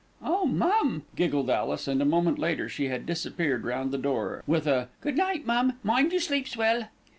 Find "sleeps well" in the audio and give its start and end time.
6.19-6.85